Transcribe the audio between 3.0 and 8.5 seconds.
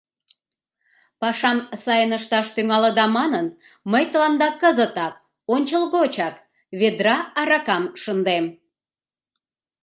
манын, мый тыланда кызытак, ончылгочак, ведра аракам шындем.